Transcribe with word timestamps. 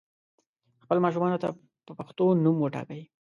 خپل 0.83 0.97
ماشومانو 1.05 1.41
ته 1.43 1.49
پښتو 1.99 2.25
نوم 2.43 2.55
وټاکئ 2.59 3.01